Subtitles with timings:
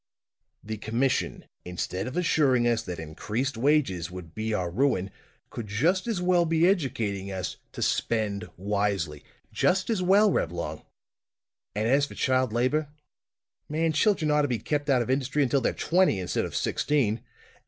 [0.63, 5.11] "The commission, instead of assuring us that increased wages would be our ruin,
[5.51, 9.23] could just as well be educating us to spend wisely!
[9.53, 10.83] Just as well, Reblong!
[11.75, 12.89] And as for child labor
[13.69, 17.21] man, children ought to be kept out of industry until they're twenty, instead of sixteen!